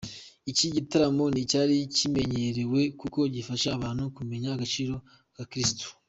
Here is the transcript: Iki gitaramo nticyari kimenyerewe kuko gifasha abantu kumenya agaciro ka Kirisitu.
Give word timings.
Iki 0.51 0.67
gitaramo 0.75 1.23
nticyari 1.33 1.75
kimenyerewe 1.95 2.81
kuko 2.99 3.19
gifasha 3.33 3.67
abantu 3.77 4.03
kumenya 4.17 4.49
agaciro 4.51 4.95
ka 5.37 5.43
Kirisitu. 5.51 5.87